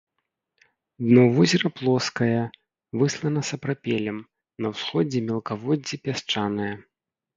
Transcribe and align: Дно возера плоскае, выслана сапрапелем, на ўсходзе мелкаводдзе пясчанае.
Дно 1.07 1.23
возера 1.35 1.69
плоскае, 1.81 2.39
выслана 3.01 3.41
сапрапелем, 3.51 4.17
на 4.67 4.73
ўсходзе 4.75 5.19
мелкаводдзе 5.29 5.95
пясчанае. 6.07 6.73